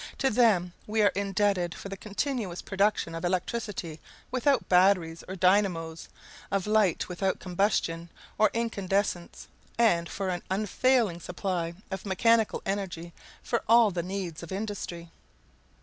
To 0.17 0.31
them 0.31 0.73
we 0.87 1.03
are 1.03 1.11
indebted 1.13 1.75
for 1.75 1.87
the 1.87 1.95
continuous 1.95 2.63
production 2.63 3.13
of 3.13 3.23
electricity 3.23 3.99
without 4.31 4.67
batteries 4.67 5.23
or 5.27 5.35
dynamos, 5.35 6.09
of 6.49 6.65
light 6.65 7.07
without 7.07 7.39
combustion 7.39 8.09
or 8.39 8.49
incandescence, 8.51 9.47
and 9.77 10.09
for 10.09 10.29
an 10.29 10.41
unfailing 10.49 11.19
supply 11.19 11.75
of 11.91 12.03
mechanical 12.07 12.63
energy 12.65 13.13
for 13.43 13.61
all 13.69 13.91
the 13.91 14.01
needs 14.01 14.41
of 14.41 14.51
industry. 14.51 15.11